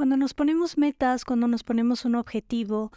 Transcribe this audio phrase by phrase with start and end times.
[0.00, 2.90] Cuando nos ponemos metas, cuando nos ponemos un objetivo,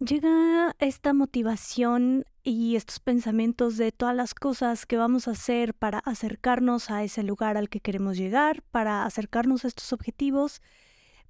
[0.00, 6.00] llega esta motivación y estos pensamientos de todas las cosas que vamos a hacer para
[6.00, 10.60] acercarnos a ese lugar al que queremos llegar, para acercarnos a estos objetivos.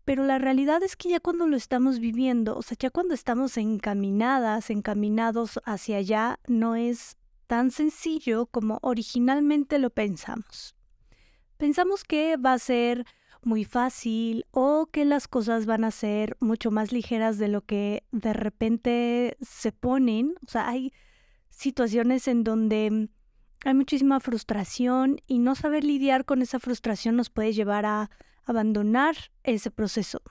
[0.07, 3.59] Pero la realidad es que ya cuando lo estamos viviendo, o sea, ya cuando estamos
[3.59, 10.75] encaminadas, encaminados hacia allá, no es tan sencillo como originalmente lo pensamos.
[11.59, 13.05] Pensamos que va a ser
[13.43, 18.05] muy fácil o que las cosas van a ser mucho más ligeras de lo que
[18.13, 20.35] de repente se ponen.
[20.47, 20.93] O sea, hay
[21.51, 23.09] situaciones en donde
[23.65, 28.11] hay muchísima frustración y no saber lidiar con esa frustración nos puede llevar a
[28.45, 30.23] abandonar ese proceso.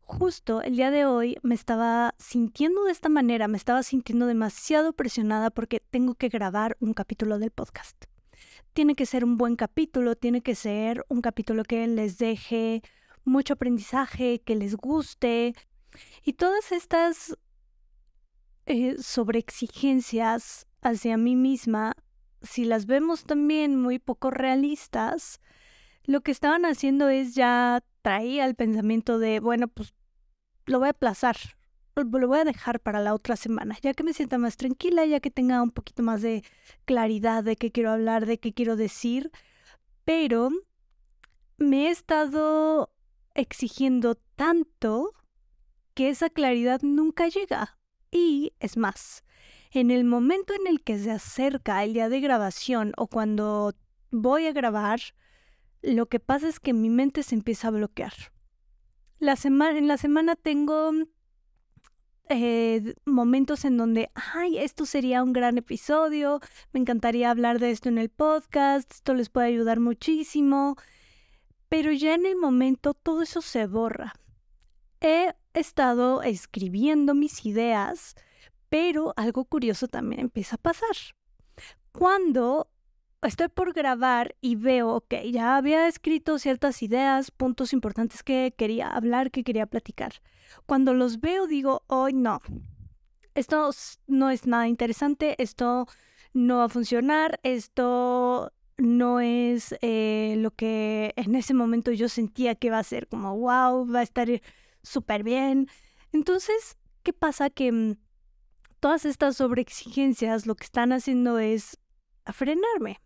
[0.00, 4.92] Justo el día de hoy me estaba sintiendo de esta manera, me estaba sintiendo demasiado
[4.92, 8.11] presionada porque tengo que grabar un capítulo del podcast
[8.72, 12.82] tiene que ser un buen capítulo, tiene que ser un capítulo que les deje
[13.24, 15.54] mucho aprendizaje, que les guste.
[16.24, 17.36] Y todas estas
[18.66, 21.94] eh, sobreexigencias hacia mí misma,
[22.42, 25.40] si las vemos también muy poco realistas,
[26.04, 29.94] lo que estaban haciendo es ya traía el pensamiento de, bueno, pues
[30.66, 31.36] lo voy a aplazar,
[31.94, 35.20] lo voy a dejar para la otra semana, ya que me sienta más tranquila, ya
[35.20, 36.42] que tenga un poquito más de
[36.84, 39.30] claridad de qué quiero hablar, de qué quiero decir,
[40.04, 40.50] pero
[41.58, 42.90] me he estado
[43.34, 45.12] exigiendo tanto
[45.94, 47.78] que esa claridad nunca llega.
[48.10, 49.24] Y es más,
[49.70, 53.74] en el momento en el que se acerca el día de grabación o cuando
[54.10, 55.00] voy a grabar,
[55.82, 58.12] lo que pasa es que mi mente se empieza a bloquear.
[59.18, 60.92] La semana, en la semana tengo
[62.32, 66.40] eh, momentos en donde, ay, esto sería un gran episodio,
[66.72, 70.76] me encantaría hablar de esto en el podcast, esto les puede ayudar muchísimo,
[71.68, 74.14] pero ya en el momento todo eso se borra.
[75.00, 78.14] He estado escribiendo mis ideas,
[78.68, 80.96] pero algo curioso también empieza a pasar.
[81.92, 82.71] Cuando
[83.22, 88.88] estoy por grabar y veo que ya había escrito ciertas ideas, puntos importantes que quería
[88.88, 90.14] hablar, que quería platicar.
[90.66, 92.40] Cuando los veo digo, hoy no,
[93.34, 93.70] esto
[94.06, 95.86] no es nada interesante, esto
[96.34, 102.54] no va a funcionar, esto no es eh, lo que en ese momento yo sentía
[102.54, 104.28] que va a ser como, wow, va a estar
[104.82, 105.68] súper bien.
[106.12, 107.50] Entonces, ¿qué pasa?
[107.50, 107.96] Que mm,
[108.80, 111.78] todas estas sobreexigencias lo que están haciendo es
[112.24, 113.00] frenarme.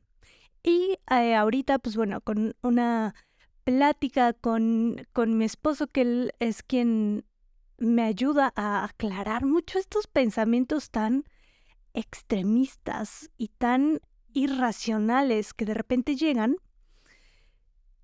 [0.66, 3.15] Y eh, ahorita, pues bueno, con una
[3.62, 7.25] plática con, con mi esposo, que él es quien
[7.78, 11.22] me ayuda a aclarar mucho estos pensamientos tan
[11.94, 14.00] extremistas y tan
[14.32, 16.56] irracionales que de repente llegan,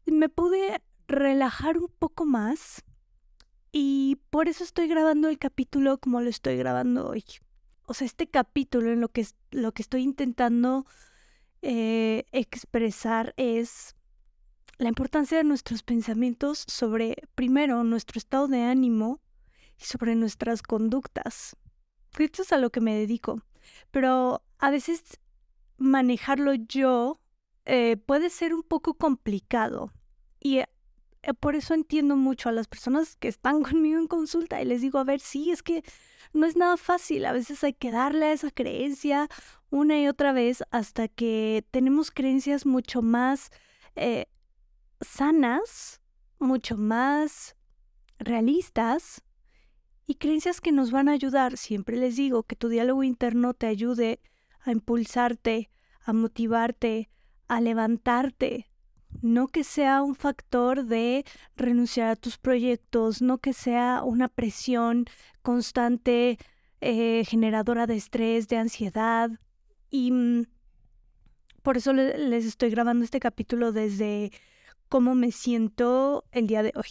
[0.06, 2.84] me pude relajar un poco más
[3.72, 7.24] y por eso estoy grabando el capítulo como lo estoy grabando hoy.
[7.86, 10.86] O sea, este capítulo en lo que, lo que estoy intentando
[11.62, 13.94] eh, expresar es
[14.78, 19.20] la importancia de nuestros pensamientos sobre, primero, nuestro estado de ánimo
[19.80, 21.56] y sobre nuestras conductas.
[22.18, 23.42] Esto es a lo que me dedico.
[23.90, 25.20] Pero a veces
[25.78, 27.20] manejarlo yo
[27.64, 29.92] eh, puede ser un poco complicado.
[30.40, 30.62] Y
[31.38, 34.98] por eso entiendo mucho a las personas que están conmigo en consulta y les digo,
[34.98, 35.82] a ver, sí, es que
[36.32, 37.24] no es nada fácil.
[37.26, 39.28] A veces hay que darle a esa creencia
[39.70, 43.50] una y otra vez hasta que tenemos creencias mucho más
[43.96, 44.26] eh,
[45.00, 46.00] sanas,
[46.38, 47.56] mucho más
[48.18, 49.22] realistas
[50.06, 51.56] y creencias que nos van a ayudar.
[51.56, 54.20] Siempre les digo que tu diálogo interno te ayude
[54.60, 57.10] a impulsarte, a motivarte,
[57.48, 58.71] a levantarte.
[59.20, 61.24] No que sea un factor de
[61.56, 65.04] renunciar a tus proyectos, no que sea una presión
[65.42, 66.38] constante
[66.80, 69.30] eh, generadora de estrés, de ansiedad,
[69.90, 70.46] y mm,
[71.62, 74.32] por eso les estoy grabando este capítulo desde
[74.88, 76.90] cómo me siento el día de hoy.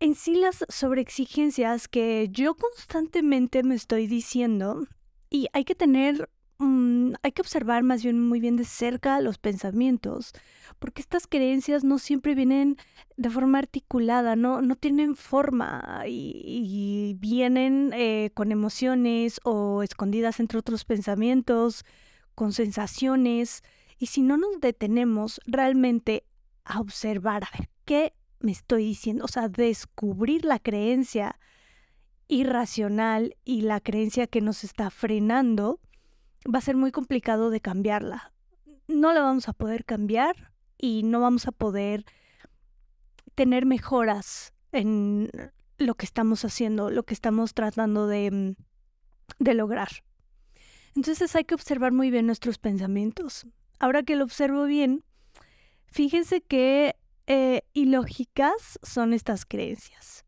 [0.00, 4.86] En sí las sobreexigencias que yo constantemente me estoy diciendo,
[5.28, 9.38] y hay que tener, mm, hay que observar más bien muy bien de cerca los
[9.38, 10.32] pensamientos,
[10.78, 12.76] porque estas creencias no siempre vienen
[13.16, 20.58] de forma articulada, no, no tienen forma y, vienen eh, con emociones o escondidas entre
[20.58, 21.84] otros pensamientos,
[22.34, 23.62] con sensaciones.
[23.98, 26.24] Y si no nos detenemos realmente
[26.64, 29.24] a observar, a ver, ¿qué me estoy diciendo?
[29.24, 31.40] O sea, descubrir la creencia
[32.28, 35.80] irracional y la creencia que nos está frenando,
[36.44, 38.32] va a ser muy complicado de cambiarla.
[38.86, 42.04] No la vamos a poder cambiar y no vamos a poder
[43.34, 45.30] tener mejoras en
[45.78, 48.54] lo que estamos haciendo, lo que estamos tratando de, mm,
[49.38, 49.88] de lograr.
[50.94, 53.46] Entonces hay que observar muy bien nuestros pensamientos.
[53.78, 55.04] Ahora que lo observo bien,
[55.86, 56.96] fíjense que
[57.26, 60.24] eh, ilógicas son estas creencias.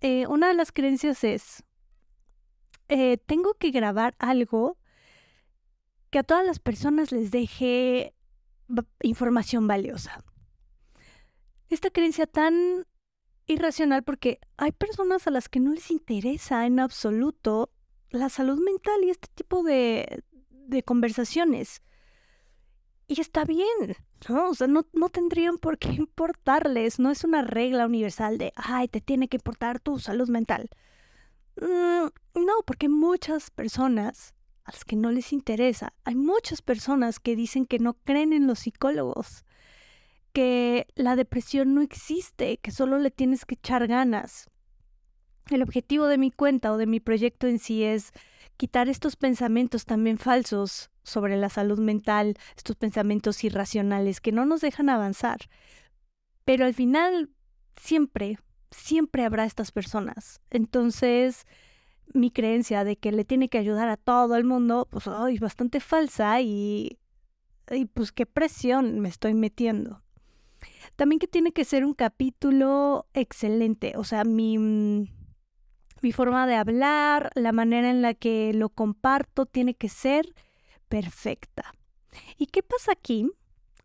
[0.00, 1.64] Eh, una de las creencias es,
[2.88, 4.77] eh, tengo que grabar algo
[6.10, 8.14] que a todas las personas les deje
[9.02, 10.24] información valiosa.
[11.70, 12.86] Esta creencia tan
[13.46, 17.70] irracional porque hay personas a las que no les interesa en absoluto
[18.10, 21.82] la salud mental y este tipo de, de conversaciones.
[23.06, 23.96] Y está bien,
[24.28, 24.50] ¿no?
[24.50, 26.98] O sea, no, no, tendrían por qué importarles.
[26.98, 30.68] No es una regla universal de, ay, te tiene que importar tu salud mental.
[31.56, 34.34] Mm, no, porque muchas personas
[34.84, 39.44] que no les interesa, hay muchas personas que dicen que no creen en los psicólogos,
[40.32, 44.50] que la depresión no existe, que solo le tienes que echar ganas.
[45.50, 48.12] El objetivo de mi cuenta o de mi proyecto en sí es
[48.56, 54.60] quitar estos pensamientos también falsos sobre la salud mental, estos pensamientos irracionales que no nos
[54.60, 55.38] dejan avanzar.
[56.44, 57.30] Pero al final,
[57.76, 58.38] siempre,
[58.70, 60.40] siempre habrá estas personas.
[60.50, 61.46] Entonces,
[62.14, 65.80] mi creencia de que le tiene que ayudar a todo el mundo, pues, es bastante
[65.80, 66.98] falsa y,
[67.70, 70.02] y pues qué presión me estoy metiendo.
[70.96, 75.06] También que tiene que ser un capítulo excelente, o sea, mi, mm,
[76.02, 80.34] mi forma de hablar, la manera en la que lo comparto tiene que ser
[80.88, 81.72] perfecta.
[82.36, 83.30] ¿Y qué pasa aquí?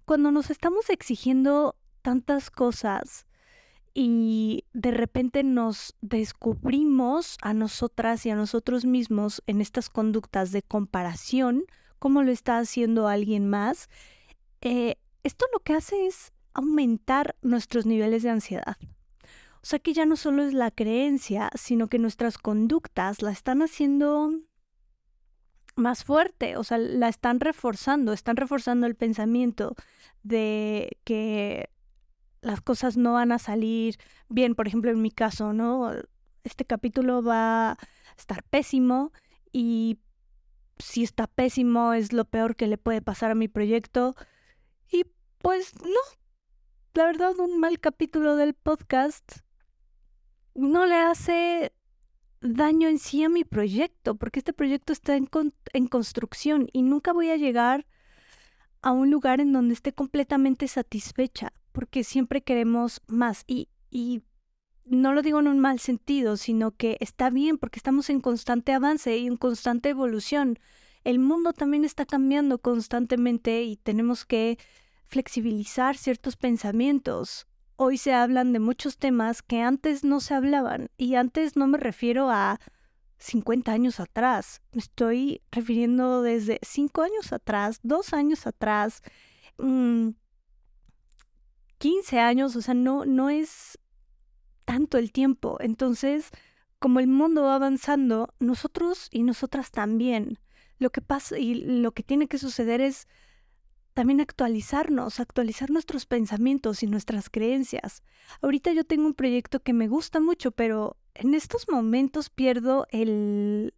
[0.06, 3.26] Cuando nos estamos exigiendo tantas cosas
[3.94, 10.64] y de repente nos descubrimos a nosotras y a nosotros mismos en estas conductas de
[10.64, 11.66] comparación,
[12.00, 13.90] como lo está haciendo alguien más,
[14.62, 18.78] eh, esto lo que hace es aumentar nuestros niveles de ansiedad.
[19.62, 23.62] O sea que ya no solo es la creencia, sino que nuestras conductas la están
[23.62, 24.32] haciendo
[25.76, 29.76] más fuerte, o sea, la están reforzando, están reforzando el pensamiento
[30.24, 31.70] de que
[32.44, 33.98] las cosas no van a salir
[34.30, 35.92] bien, por ejemplo, en mi caso, ¿no?
[36.44, 37.78] Este capítulo va a
[38.18, 39.12] estar pésimo
[39.52, 40.00] y
[40.78, 44.16] si está pésimo es lo peor que le puede pasar a mi proyecto.
[44.92, 45.06] Y
[45.40, 46.02] pues no,
[46.94, 49.40] la verdad, un mal capítulo del podcast
[50.54, 51.74] no le hace
[52.42, 55.30] daño en sí a mi proyecto, porque este proyecto está en,
[55.72, 57.88] en, construcción y nunca voy a llegar
[58.82, 64.24] a un lugar en donde esté completamente satisfecha, porque siempre queremos más y, y
[64.86, 68.72] no lo digo en un mal sentido, sino que está bien porque estamos en constante
[68.72, 70.60] avance y en constante evolución.
[71.04, 74.58] El mundo también está cambiando constantemente y tenemos que
[75.08, 77.46] flexibilizar ciertos pensamientos.
[77.76, 81.78] Hoy se hablan de muchos temas que antes no se hablaban y antes no me
[81.78, 82.60] refiero a
[83.18, 89.02] 50 años atrás, me estoy refiriendo desde 5 años atrás, 2 años atrás,
[91.84, 93.78] 15 mm, años, o sea, no, no es
[94.64, 95.58] tanto el tiempo.
[95.60, 96.30] Entonces,
[96.80, 100.40] como el mundo va avanzando, nosotros y nosotras también.
[100.80, 103.08] Lo que pasa y lo que tiene que suceder es
[103.94, 108.02] también actualizarnos, actualizar nuestros pensamientos y nuestras creencias.
[108.42, 113.74] Ahorita yo tengo un proyecto que me gusta mucho, pero en estos momentos pierdo el,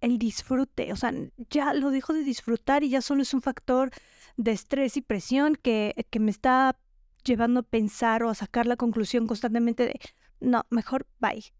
[0.00, 1.12] el disfrute, o sea,
[1.50, 3.90] ya lo dejo de disfrutar y ya solo es un factor
[4.36, 6.78] de estrés y presión que, que me está
[7.24, 10.00] llevando a pensar o a sacar la conclusión constantemente de,
[10.40, 11.52] no, mejor bye,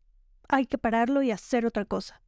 [0.49, 2.23] hay que pararlo y hacer otra cosa.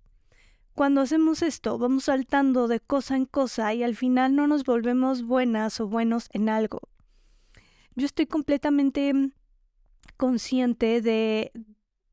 [0.74, 5.22] Cuando hacemos esto, vamos saltando de cosa en cosa y al final no nos volvemos
[5.22, 6.80] buenas o buenos en algo.
[7.94, 9.12] Yo estoy completamente
[10.16, 11.52] consciente de,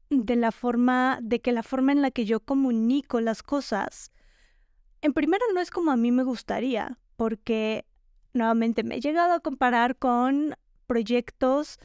[0.09, 4.11] de la forma, de que la forma en la que yo comunico las cosas,
[5.01, 7.85] en primera no es como a mí me gustaría, porque
[8.33, 10.55] nuevamente me he llegado a comparar con
[10.89, 11.77] proyectos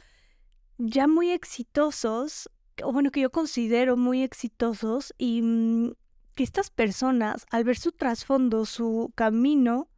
[0.79, 2.49] ya muy exitosos,
[2.83, 5.93] o bueno, que yo considero muy exitosos y mm,
[6.33, 9.89] que estas personas, al ver su trasfondo, su camino,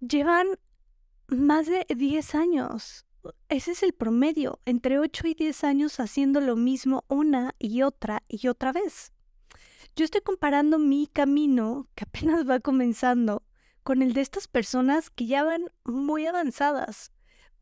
[0.00, 0.46] llevan
[1.28, 3.06] más de 10 años.
[3.48, 8.22] Ese es el promedio, entre 8 y 10 años haciendo lo mismo una y otra
[8.28, 9.12] y otra vez.
[9.96, 13.42] Yo estoy comparando mi camino, que apenas va comenzando,
[13.82, 17.13] con el de estas personas que ya van muy avanzadas.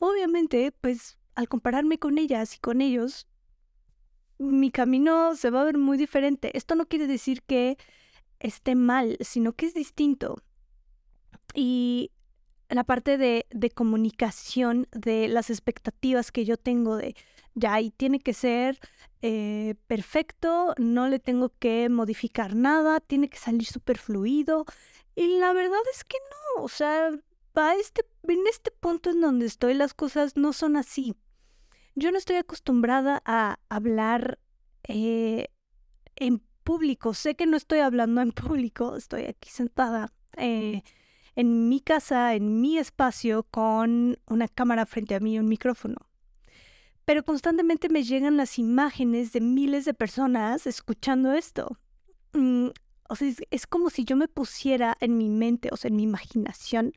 [0.05, 3.29] Obviamente, pues al compararme con ellas y con ellos,
[4.37, 6.51] mi camino se va a ver muy diferente.
[6.59, 7.79] Esto no quiere decir que
[8.41, 10.43] esté mal, sino que es distinto.
[11.55, 12.11] Y
[12.69, 17.15] la parte de, de comunicación, de las expectativas que yo tengo de,
[17.55, 18.81] Ya, y tiene que ser
[19.21, 24.65] eh, perfecto, no le tengo que modificar nada, tiene que salir súper fluido.
[25.15, 26.17] Y la verdad es que
[26.57, 27.13] no, o sea,
[27.79, 31.15] este, en este punto en donde estoy las cosas no son así.
[31.95, 34.39] Yo no estoy acostumbrada a hablar
[34.85, 35.49] eh,
[36.17, 37.15] en público.
[37.15, 40.83] Sé que no estoy hablando en público, estoy aquí sentada eh,
[41.37, 45.97] en mi casa, en mi espacio, con una cámara frente a mí y un micrófono.
[47.05, 51.79] Pero constantemente me llegan las imágenes de miles de personas escuchando esto.
[52.33, 52.69] Mm,
[53.09, 56.05] o sea, es, como si yo me pusiera en mi mente, o sea, en mi
[56.05, 56.93] imaginación,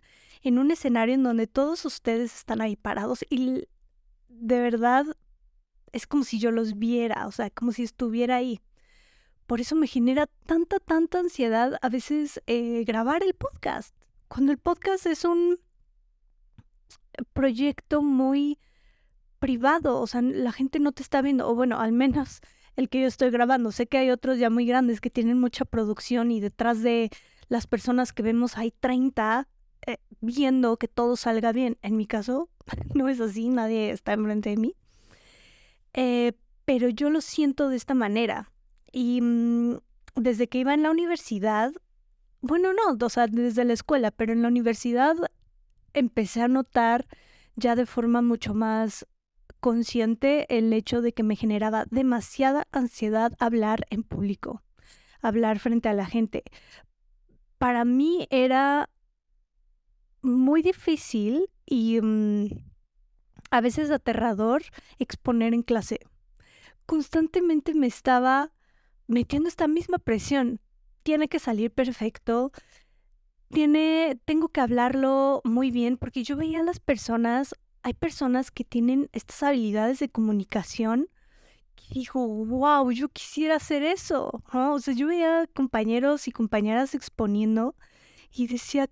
[0.47, 3.67] en un escenario en donde todos ustedes están ahí parados y
[4.27, 5.05] de verdad
[5.91, 8.61] es como si yo los viera, o sea, como si estuviera ahí.
[9.47, 13.95] Por eso me genera tanta, tanta ansiedad a veces eh, grabar el podcast.
[14.27, 15.59] Cuando el podcast es un
[17.33, 18.59] proyecto muy
[19.39, 22.41] privado, o sea, la gente no te está viendo, o bueno, al menos
[22.75, 23.71] el que yo estoy grabando.
[23.71, 27.09] Sé que hay otros ya muy grandes que tienen mucha producción y detrás de
[27.47, 29.47] las personas que vemos hay 30
[29.85, 31.77] eh, viendo que todo salga bien.
[31.81, 32.49] En mi caso,
[32.93, 34.75] no es así, nadie está enfrente de mí.
[35.93, 36.33] Eh,
[36.65, 38.51] pero yo lo siento de esta manera.
[38.91, 39.77] Y mm,
[40.15, 41.71] desde que iba en la universidad,
[42.41, 45.15] bueno, no, o sea, desde la escuela, pero en la universidad
[45.93, 47.07] empecé a notar
[47.55, 49.07] ya de forma mucho más
[49.59, 54.61] consciente el hecho de que me generaba demasiada ansiedad hablar en público,
[55.21, 56.43] hablar frente a la gente.
[57.57, 58.89] Para mí era
[60.25, 62.47] muy difícil y mm,
[63.51, 64.63] a veces aterrador
[64.99, 65.99] exponer en clase.
[66.85, 68.51] Constantemente me estaba
[69.07, 70.59] metiendo esta misma presión.
[71.03, 72.51] Tiene que salir perfecto.
[73.49, 78.63] Tiene, tengo que hablarlo muy bien porque yo veía a las personas, hay personas que
[78.63, 81.09] tienen estas habilidades de comunicación
[81.89, 84.43] dijo, wow, yo quisiera hacer eso.
[84.53, 87.75] O sea, yo veía compañeros y compañeras exponiendo
[88.31, 88.89] y decía,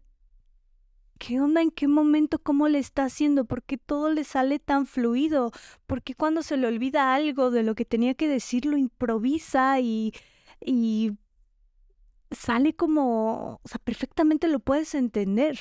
[1.25, 1.61] ¿qué onda?
[1.61, 2.37] ¿En qué momento?
[2.39, 3.45] ¿Cómo le está haciendo?
[3.45, 5.51] ¿Por qué todo le sale tan fluido?
[5.87, 9.79] ¿Por qué cuando se le olvida algo de lo que tenía que decir lo improvisa
[9.79, 10.13] y,
[10.59, 11.13] y
[12.31, 15.57] sale como, o sea, perfectamente lo puedes entender?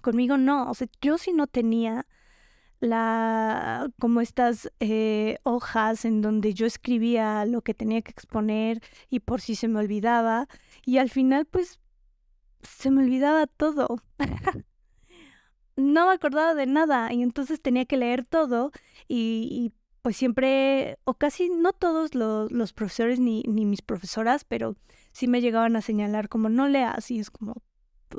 [0.00, 2.06] Conmigo no, o sea, yo sí no tenía
[2.78, 9.20] la como estas eh, hojas en donde yo escribía lo que tenía que exponer y
[9.20, 10.46] por si se me olvidaba
[10.84, 11.80] y al final pues
[12.66, 14.02] se me olvidaba todo.
[15.76, 18.72] no me acordaba de nada y entonces tenía que leer todo
[19.08, 24.76] y, pues siempre, o casi no todos los, los profesores ni, ni, mis profesoras, pero
[25.12, 27.62] sí me llegaban a señalar como no leas y es como,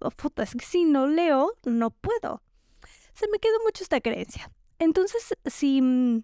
[0.01, 2.44] oh, puta, es que si no leo, no puedo.
[3.13, 4.51] Se me quedó mucho esta creencia.
[4.80, 6.24] Entonces, si mm,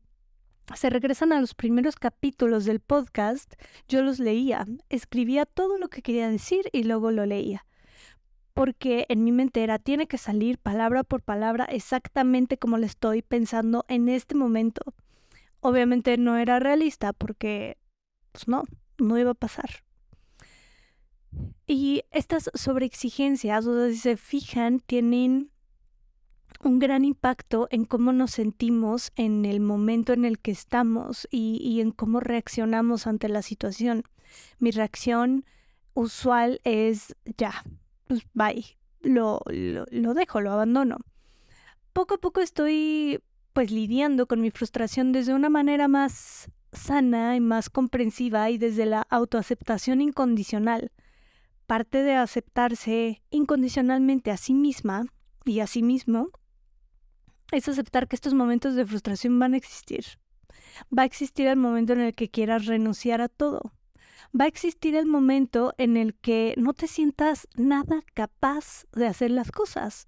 [0.75, 3.53] se regresan a los primeros capítulos del podcast,
[3.87, 7.65] yo los leía, escribía todo lo que quería decir y luego lo leía
[8.53, 13.21] porque en mi mente era, tiene que salir palabra por palabra exactamente como le estoy
[13.21, 14.81] pensando en este momento.
[15.59, 17.77] Obviamente no era realista porque,
[18.31, 18.63] pues no,
[18.97, 19.83] no iba a pasar.
[21.65, 25.49] Y estas sobreexigencias, o sea, si se fijan, tienen
[26.63, 31.57] un gran impacto en cómo nos sentimos en el momento en el que estamos y,
[31.61, 34.03] y en cómo reaccionamos ante la situación.
[34.59, 35.45] Mi reacción
[35.93, 37.63] usual es ya,
[38.13, 40.97] pues bye, lo, lo, dejo, lo abandono.
[41.93, 43.19] Poco a poco estoy
[43.53, 48.85] pues lidiando con mi frustración desde una manera más sana y más comprensiva y desde
[48.85, 50.91] la autoaceptación incondicional.
[51.67, 55.05] Parte de aceptarse incondicionalmente a sí misma
[55.45, 56.29] y a sí mismo
[57.51, 60.05] es aceptar que estos momentos de frustración van a existir.
[60.95, 63.73] Va a existir el momento en el que quieras renunciar a todo
[64.39, 69.31] va a existir el momento en el que no te sientas nada capaz de hacer
[69.31, 70.07] las cosas.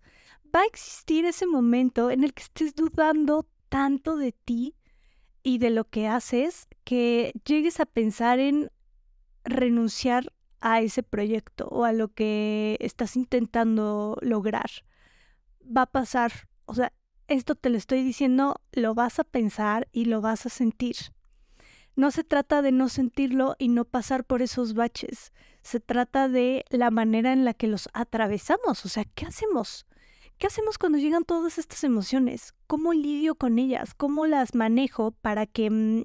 [0.55, 4.75] Va a existir ese momento en el que estés dudando tanto de ti
[5.43, 8.71] y de lo que haces que llegues a pensar en
[9.43, 14.69] renunciar a ese proyecto o a lo que estás intentando lograr.
[15.65, 16.31] Va a pasar.
[16.65, 16.91] O sea,
[17.27, 20.95] esto te lo estoy diciendo, lo vas a pensar y lo vas a sentir.
[21.96, 25.32] No se trata de no sentirlo y no pasar por esos baches.
[25.62, 28.86] Se trata de la manera en la que los atravesamos.
[28.86, 29.86] O sea, ¿qué hacemos?
[30.38, 32.54] ¿Qué hacemos cuando llegan todas estas emociones?
[32.68, 33.94] ¿Cómo lidio con ellas?
[33.94, 36.04] ¿Cómo las manejo para que mm,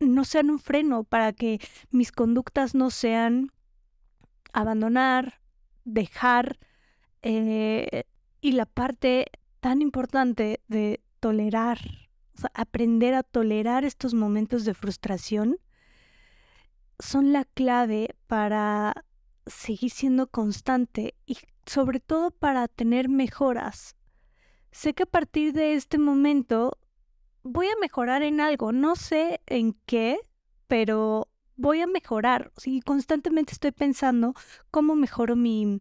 [0.00, 3.52] no sean un freno, para que mis conductas no sean
[4.52, 5.40] abandonar,
[5.84, 6.58] dejar
[7.22, 8.04] eh,
[8.40, 9.26] y la parte
[9.60, 11.78] tan importante de tolerar.
[12.54, 15.58] Aprender a tolerar estos momentos de frustración
[16.98, 19.04] son la clave para
[19.46, 23.96] seguir siendo constante y sobre todo para tener mejoras.
[24.70, 26.78] Sé que a partir de este momento
[27.42, 30.18] voy a mejorar en algo, no sé en qué,
[30.66, 32.52] pero voy a mejorar.
[32.64, 34.34] Y constantemente estoy pensando
[34.70, 35.80] cómo mejoro mi,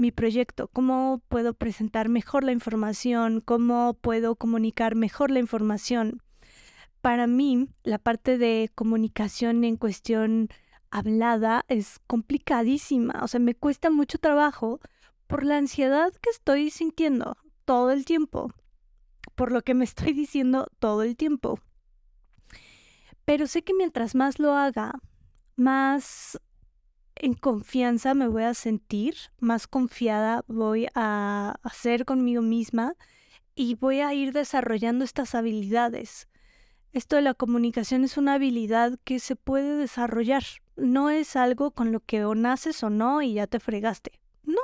[0.00, 6.22] mi proyecto, cómo puedo presentar mejor la información, cómo puedo comunicar mejor la información.
[7.02, 10.48] Para mí, la parte de comunicación en cuestión
[10.90, 14.80] hablada es complicadísima, o sea, me cuesta mucho trabajo
[15.26, 18.52] por la ansiedad que estoy sintiendo todo el tiempo,
[19.34, 21.60] por lo que me estoy diciendo todo el tiempo.
[23.26, 24.98] Pero sé que mientras más lo haga,
[25.56, 26.40] más
[27.22, 32.94] en confianza me voy a sentir, más confiada voy a hacer conmigo misma
[33.54, 36.28] y voy a ir desarrollando estas habilidades.
[36.92, 40.42] Esto de la comunicación es una habilidad que se puede desarrollar.
[40.76, 44.18] No es algo con lo que o naces o no y ya te fregaste.
[44.42, 44.62] No,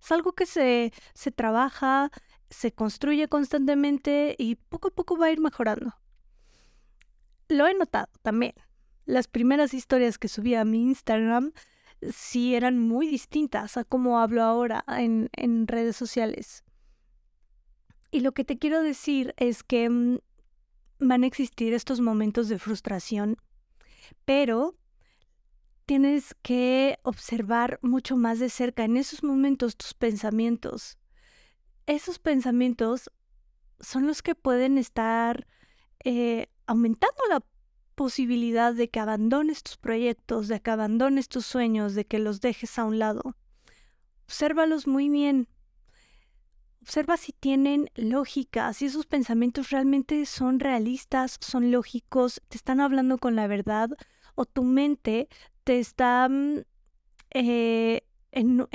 [0.00, 2.10] es algo que se, se trabaja,
[2.50, 5.94] se construye constantemente y poco a poco va a ir mejorando.
[7.48, 8.54] Lo he notado también.
[9.04, 11.52] Las primeras historias que subí a mi Instagram
[12.10, 16.64] sí eran muy distintas a cómo hablo ahora en, en redes sociales.
[18.10, 20.18] Y lo que te quiero decir es que mm,
[20.98, 23.36] van a existir estos momentos de frustración,
[24.24, 24.76] pero
[25.86, 30.98] tienes que observar mucho más de cerca en esos momentos tus pensamientos.
[31.86, 33.10] Esos pensamientos
[33.80, 35.46] son los que pueden estar
[36.04, 37.42] eh, aumentando la
[37.94, 42.78] posibilidad de que abandones tus proyectos, de que abandones tus sueños, de que los dejes
[42.78, 43.36] a un lado.
[44.26, 45.48] Obsérvalos muy bien,
[46.82, 53.18] Observa si tienen lógica, si esos pensamientos realmente son realistas, son lógicos, te están hablando
[53.18, 53.90] con la verdad
[54.34, 55.28] o tu mente
[55.62, 56.62] te está mm,
[57.34, 58.02] eh,
[58.32, 58.68] en, un,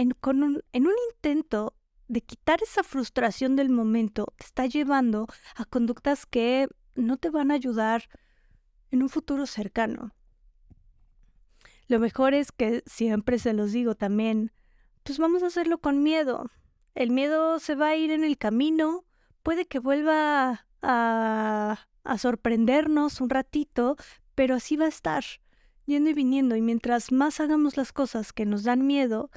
[0.71, 1.73] en un intento
[2.08, 7.51] de quitar esa frustración del momento, te está llevando a conductas que no te van
[7.51, 8.08] a ayudar
[8.91, 10.13] en un futuro cercano.
[11.88, 14.52] Lo mejor es que siempre se los digo también,
[15.04, 16.52] pues vamos a hacerlo con miedo,
[16.97, 19.06] el miedo se va a ir en el camino,
[19.43, 21.78] puede que vuelva a,
[22.17, 23.97] sorprendernos un ratito,
[24.34, 25.23] pero así va a estar,
[25.86, 26.56] yendo y viniendo.
[26.56, 29.30] Y mientras más hagamos las cosas que nos dan miedo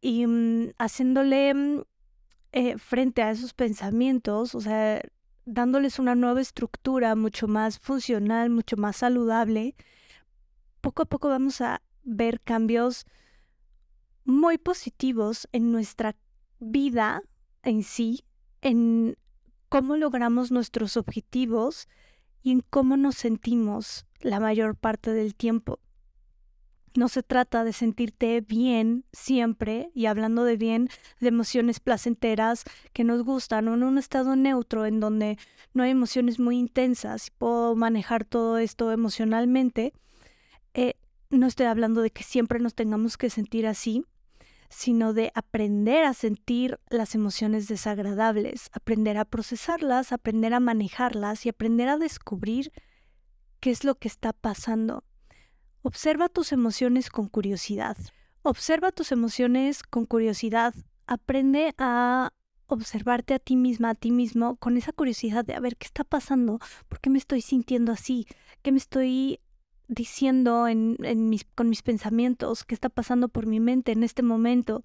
[0.00, 1.82] y mm, haciéndole mm,
[2.52, 5.00] eh, frente a esos pensamientos, o sea,
[5.50, 9.74] dándoles una nueva estructura mucho más funcional, mucho más saludable,
[10.80, 13.04] poco a poco vamos a ver cambios
[14.24, 16.14] muy positivos en nuestra
[16.60, 17.22] vida
[17.64, 18.24] en sí,
[18.62, 19.16] en
[19.68, 21.88] cómo logramos nuestros objetivos
[22.42, 25.80] y en cómo nos sentimos la mayor parte del tiempo.
[26.96, 30.88] No se trata de sentirte bien siempre y hablando de bien,
[31.20, 35.38] de emociones placenteras que nos gustan o en un estado neutro en donde
[35.72, 39.92] no hay emociones muy intensas y puedo manejar todo esto emocionalmente.
[40.74, 40.94] Eh,
[41.30, 44.04] no estoy hablando de que siempre nos tengamos que sentir así,
[44.68, 51.50] sino de aprender a sentir las emociones desagradables, aprender a procesarlas, aprender a manejarlas y
[51.50, 52.72] aprender a descubrir
[53.60, 55.04] qué es lo que está pasando.
[55.82, 57.96] Observa tus emociones con curiosidad.
[58.42, 60.74] Observa tus emociones con curiosidad.
[61.06, 62.32] Aprende a
[62.66, 66.04] observarte a ti misma, a ti mismo, con esa curiosidad de a ver qué está
[66.04, 68.26] pasando, por qué me estoy sintiendo así,
[68.62, 69.40] qué me estoy
[69.88, 70.96] diciendo en,
[71.54, 74.82] con mis pensamientos, qué está pasando por mi mente en este momento.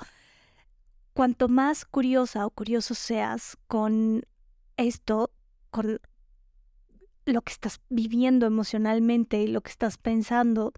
[1.13, 4.25] Cuanto más curiosa o curioso seas con
[4.77, 5.31] esto,
[5.69, 5.99] con
[7.25, 10.73] lo que estás viviendo emocionalmente y lo que estás pensando,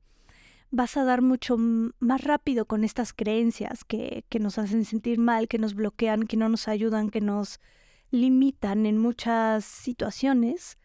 [0.72, 5.48] vas a dar mucho más rápido con estas creencias que, que nos hacen sentir mal,
[5.48, 7.60] que nos bloquean, que no nos ayudan, que nos
[8.12, 10.78] limitan en muchas situaciones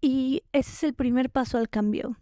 [0.00, 2.16] y ese es el primer paso al cambio.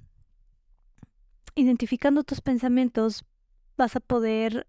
[1.54, 3.24] Identificando tus pensamientos
[3.76, 4.66] vas a poder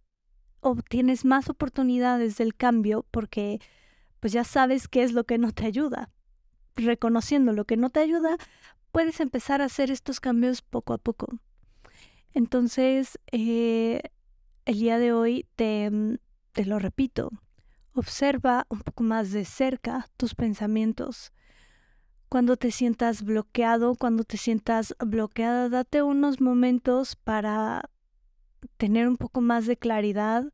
[0.62, 3.60] obtienes más oportunidades del cambio porque
[4.20, 6.10] pues ya sabes qué es lo que no te ayuda.
[6.78, 8.38] Reconociendo lo que no te ayuda,
[8.92, 11.28] puedes empezar a hacer estos cambios poco a poco.
[12.34, 14.02] Entonces, eh,
[14.66, 15.92] el día de hoy te,
[16.54, 17.32] te lo repito,
[17.94, 21.34] observa un poco más de cerca tus pensamientos
[22.30, 27.90] cuando te sientas bloqueado, cuando te sientas bloqueada, date unos momentos para
[28.78, 30.52] tener un poco más de claridad.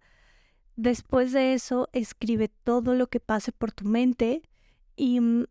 [0.76, 4.44] Después de eso, escribe todo lo que pase por tu mente
[4.96, 5.46] y mm,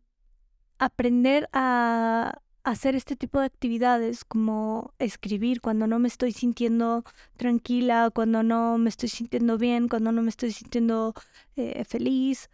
[0.83, 7.05] aprender a hacer este tipo de actividades como escribir cuando no me estoy sintiendo
[7.37, 11.14] tranquila, cuando no me estoy sintiendo bien, cuando no me estoy sintiendo
[11.55, 12.51] eh, feliz.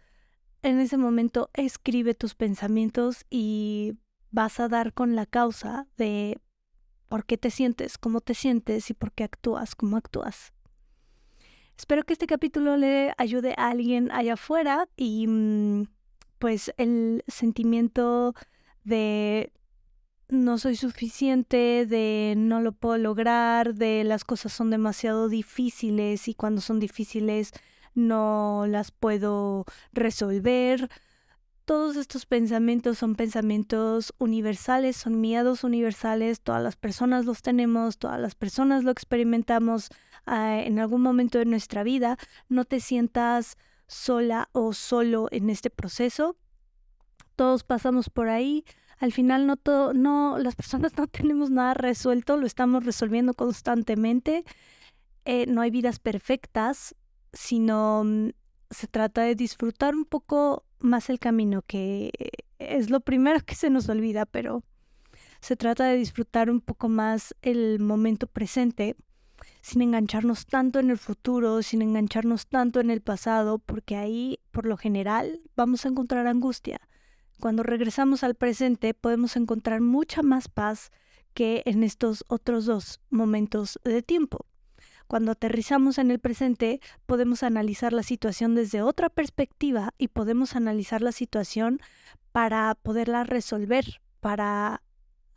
[0.61, 3.95] En ese momento escribe tus pensamientos y
[4.29, 6.39] vas a dar con la causa de
[7.07, 10.53] por qué te sientes, cómo te sientes y por qué actúas, cómo actúas.
[11.75, 15.87] Espero que este capítulo le ayude a alguien allá afuera y mm,
[16.39, 18.33] pues el sentimiento
[18.83, 19.51] de
[20.29, 26.33] no soy suficiente, de no lo puedo lograr, de las cosas son demasiado difíciles y
[26.33, 27.51] cuando son difíciles
[27.95, 30.89] no las puedo resolver.
[31.65, 38.19] Todos estos pensamientos son pensamientos universales, son miedos universales, todas las personas los tenemos, todas
[38.19, 39.89] las personas lo experimentamos
[40.25, 42.17] ah, en algún momento de nuestra vida.
[42.49, 43.55] No te sientas
[43.89, 46.37] sola o solo en este proceso.
[47.35, 48.63] Todos pasamos por ahí,
[48.99, 54.45] al final no todo, no, las personas no tenemos nada resuelto, lo estamos resolviendo constantemente.
[55.25, 56.95] Eh, no hay vidas perfectas,
[57.33, 58.29] sino mm,
[58.69, 62.11] se trata de disfrutar un poco más el camino, que
[62.59, 64.63] es lo primero que se nos olvida, pero
[65.41, 68.95] se trata de disfrutar un poco más el momento presente,
[69.61, 74.65] sin engancharnos tanto en el futuro, sin engancharnos tanto en el pasado, porque ahí, por
[74.65, 76.81] lo general, vamos a encontrar angustia.
[77.39, 80.91] Cuando regresamos al presente podemos encontrar mucha más paz
[81.33, 84.45] que en estos otros dos momentos de tiempo.
[85.07, 91.01] Cuando aterrizamos en el presente podemos analizar la situación desde otra perspectiva y podemos analizar
[91.01, 91.79] la situación
[92.31, 94.81] para poderla resolver, para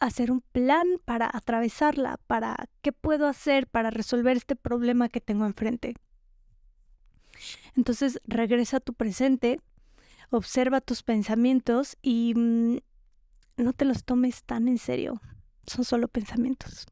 [0.07, 5.47] hacer un plan para atravesarla, para qué puedo hacer para resolver este problema que tengo
[5.47, 5.95] enfrente.
[7.75, 9.61] Entonces regresa a tu presente
[10.33, 12.79] observa tus pensamientos y mm,
[13.59, 15.21] no te los tomes tan en serio.
[15.67, 16.87] Son solo pensamientos.